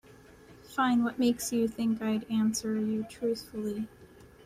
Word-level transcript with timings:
Fine, 0.73 1.03
what 1.03 1.19
makes 1.19 1.53
you 1.53 1.67
think 1.67 2.01
I'd 2.01 2.25
answer 2.31 2.73
you 2.79 3.03
truthfully? 3.07 3.87